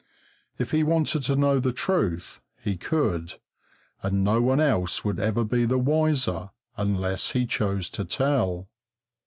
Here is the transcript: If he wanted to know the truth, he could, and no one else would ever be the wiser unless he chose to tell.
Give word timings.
If 0.57 0.71
he 0.71 0.81
wanted 0.81 1.21
to 1.25 1.35
know 1.35 1.59
the 1.59 1.71
truth, 1.71 2.41
he 2.59 2.75
could, 2.75 3.35
and 4.01 4.23
no 4.23 4.41
one 4.41 4.59
else 4.59 5.05
would 5.05 5.19
ever 5.19 5.43
be 5.43 5.63
the 5.67 5.77
wiser 5.77 6.49
unless 6.75 7.33
he 7.33 7.45
chose 7.45 7.87
to 7.91 8.05
tell. 8.05 8.67